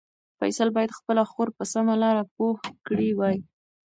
[0.39, 2.55] فیصل باید خپله خور په سمه لاره پوه
[2.85, 3.37] کړې وای.